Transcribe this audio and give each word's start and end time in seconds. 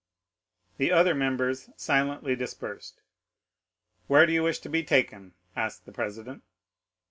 The 0.77 0.91
other 0.91 1.13
members 1.13 1.69
silently 1.77 2.35
dispersed. 2.35 3.03
"Where 4.07 4.25
do 4.25 4.33
you 4.33 4.41
wish 4.41 4.57
to 4.61 4.67
be 4.67 4.83
taken?" 4.83 5.35
asked 5.55 5.85
the 5.85 5.91
president. 5.91 6.41